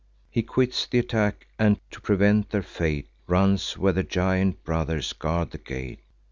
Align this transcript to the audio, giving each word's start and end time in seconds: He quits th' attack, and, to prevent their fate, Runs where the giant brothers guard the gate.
He 0.31 0.41
quits 0.41 0.87
th' 0.87 0.95
attack, 0.95 1.45
and, 1.59 1.79
to 1.91 2.01
prevent 2.01 2.49
their 2.49 2.63
fate, 2.63 3.05
Runs 3.27 3.77
where 3.77 3.93
the 3.93 4.01
giant 4.01 4.63
brothers 4.63 5.13
guard 5.13 5.51
the 5.51 5.59
gate. 5.59 5.99